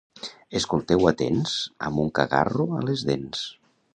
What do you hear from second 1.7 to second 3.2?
amb un cagarro a les